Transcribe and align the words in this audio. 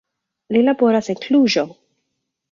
Li 0.55 0.61
laboras 0.69 1.09
en 1.15 1.19
Kluĵo. 1.25 1.65